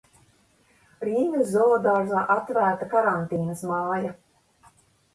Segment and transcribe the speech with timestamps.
[1.07, 4.19] Rīgas zoodārzā atvērta karantīnas māja.